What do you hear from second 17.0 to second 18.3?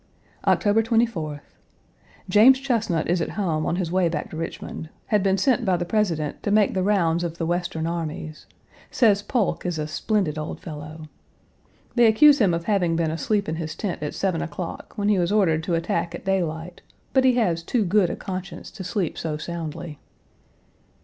but he has too good a